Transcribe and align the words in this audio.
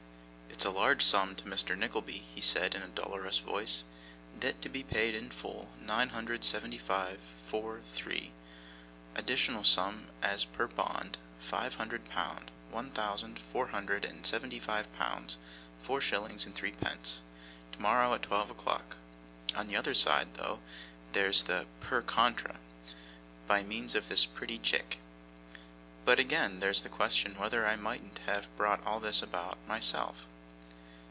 'It's 0.63 0.75
a 0.75 0.77
large 0.77 1.03
sum 1.03 1.33
to 1.33 1.45
Mr. 1.45 1.75
Nickleby,' 1.75 2.23
he 2.35 2.41
said, 2.41 2.75
in 2.75 2.83
a 2.83 2.87
dolorous 2.87 3.39
voice. 3.39 3.83
'Debt 4.39 4.61
to 4.61 4.69
be 4.69 4.83
paid 4.83 5.15
in 5.15 5.31
full, 5.31 5.69
nine 5.83 6.09
hundred 6.09 6.35
and 6.35 6.43
seventy 6.43 6.77
five, 6.77 7.19
four, 7.41 7.81
three. 7.95 8.31
Additional 9.15 9.63
sum 9.63 10.09
as 10.21 10.45
per 10.45 10.67
bond, 10.67 11.17
five 11.39 11.75
hundred 11.75 12.05
pound. 12.09 12.51
One 12.69 12.91
thousand, 12.91 13.39
four 13.51 13.69
hundred 13.69 14.05
and 14.05 14.23
seventy 14.23 14.59
five 14.59 14.93
pounds, 14.99 15.37
four 15.81 15.99
shillings, 15.99 16.45
and 16.45 16.53
threepence, 16.53 17.21
tomorrow 17.71 18.13
at 18.13 18.21
twelve 18.21 18.51
o'clock. 18.51 18.97
On 19.55 19.65
the 19.65 19.75
other 19.77 19.95
side, 19.95 20.35
though, 20.35 20.59
there's 21.13 21.45
the 21.45 21.65
PER 21.79 22.03
CONTRA, 22.03 22.57
by 23.47 23.63
means 23.63 23.95
of 23.95 24.09
this 24.09 24.27
pretty 24.27 24.59
chick. 24.59 24.99
But, 26.05 26.19
again, 26.19 26.59
there's 26.59 26.83
the 26.83 26.89
question 26.89 27.33
whether 27.39 27.65
I 27.65 27.77
mightn't 27.77 28.19
have 28.27 28.55
brought 28.57 28.85
all 28.85 28.99
this 28.99 29.23
about, 29.23 29.57
myself. 29.67 30.27